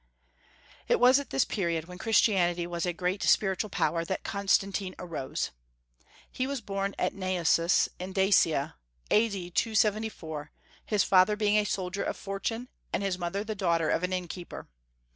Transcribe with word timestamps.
It 0.87 0.99
was 0.99 1.19
at 1.19 1.29
this 1.29 1.45
period, 1.45 1.85
when 1.85 1.99
Christianity 1.99 2.65
was 2.65 2.87
a 2.87 2.91
great 2.91 3.21
spiritual 3.21 3.69
power, 3.69 4.03
that 4.03 4.23
Constantine 4.23 4.95
arose. 4.97 5.51
He 6.31 6.47
was 6.47 6.59
born 6.59 6.95
at 6.97 7.13
Naissus, 7.13 7.87
in 7.99 8.11
Dacia, 8.11 8.77
A.D. 9.11 9.51
274, 9.51 10.51
his 10.87 11.03
father 11.03 11.35
being 11.35 11.57
a 11.57 11.65
soldier 11.65 12.01
of 12.01 12.17
fortune, 12.17 12.67
and 12.91 13.03
his 13.03 13.19
mother 13.19 13.43
the 13.43 13.53
daughter 13.53 13.91
of 13.91 14.01
an 14.01 14.11
innkeeper. 14.11 14.67